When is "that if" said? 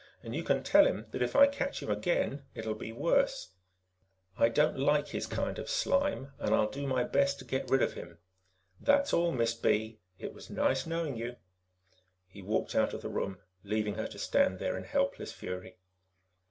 1.11-1.35